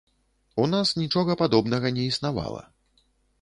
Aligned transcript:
У 0.63 0.63
нас 0.71 0.93
нічога 1.01 1.35
падобнага 1.41 1.93
не 1.99 2.03
існавала. 2.13 2.65